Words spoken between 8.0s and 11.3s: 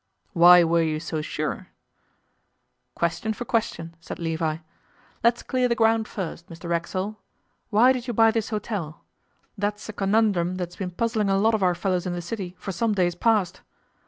you buy this hotel? That's a conundrum that's been puzzling